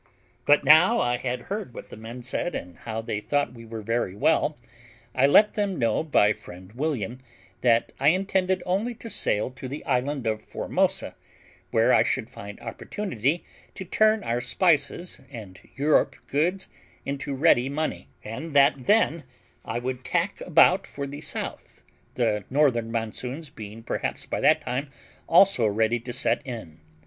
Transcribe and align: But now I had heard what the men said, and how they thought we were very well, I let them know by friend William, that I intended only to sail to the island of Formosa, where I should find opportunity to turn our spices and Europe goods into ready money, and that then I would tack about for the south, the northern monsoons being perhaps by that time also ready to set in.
But 0.47 0.63
now 0.63 0.99
I 0.99 1.17
had 1.17 1.41
heard 1.41 1.75
what 1.75 1.89
the 1.89 1.95
men 1.95 2.23
said, 2.23 2.55
and 2.55 2.79
how 2.79 3.01
they 3.03 3.21
thought 3.21 3.53
we 3.53 3.65
were 3.65 3.83
very 3.83 4.15
well, 4.15 4.57
I 5.13 5.27
let 5.27 5.53
them 5.53 5.77
know 5.77 6.01
by 6.01 6.33
friend 6.33 6.73
William, 6.73 7.19
that 7.61 7.91
I 7.99 8.07
intended 8.07 8.63
only 8.65 8.95
to 8.95 9.11
sail 9.11 9.51
to 9.51 9.67
the 9.67 9.85
island 9.85 10.25
of 10.25 10.41
Formosa, 10.41 11.13
where 11.69 11.93
I 11.93 12.01
should 12.01 12.31
find 12.31 12.59
opportunity 12.61 13.45
to 13.75 13.85
turn 13.85 14.23
our 14.23 14.41
spices 14.41 15.21
and 15.31 15.59
Europe 15.75 16.15
goods 16.25 16.67
into 17.05 17.35
ready 17.35 17.69
money, 17.69 18.07
and 18.23 18.55
that 18.55 18.87
then 18.87 19.23
I 19.63 19.77
would 19.77 20.03
tack 20.03 20.41
about 20.41 20.87
for 20.87 21.05
the 21.05 21.21
south, 21.21 21.83
the 22.15 22.43
northern 22.49 22.91
monsoons 22.91 23.51
being 23.51 23.83
perhaps 23.83 24.25
by 24.25 24.39
that 24.41 24.61
time 24.61 24.89
also 25.29 25.67
ready 25.67 25.99
to 25.99 26.11
set 26.11 26.43
in. 26.43 26.79